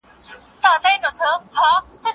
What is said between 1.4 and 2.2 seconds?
پاکوم!